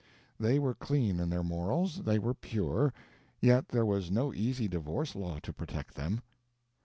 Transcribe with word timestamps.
They 0.39 0.57
were 0.57 0.73
clean 0.73 1.19
in 1.19 1.29
their 1.29 1.43
morals, 1.43 2.01
they 2.03 2.17
were 2.17 2.33
pure, 2.33 2.91
yet 3.39 3.67
there 3.69 3.85
was 3.85 4.09
no 4.09 4.33
easy 4.33 4.67
divorce 4.67 5.13
law 5.15 5.37
to 5.43 5.53
protect 5.53 5.93
them. 5.93 6.23